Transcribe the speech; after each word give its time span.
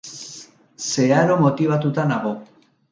Zeharo 0.87 1.35
motibatuta 1.45 2.11
nago. 2.15 2.35